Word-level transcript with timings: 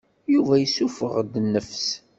Yuba 0.33 0.53
yessuffeɣ-d 0.57 1.33
nnefs. 1.39 1.87